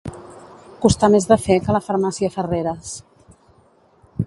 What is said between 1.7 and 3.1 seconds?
la farmàcia Ferreres.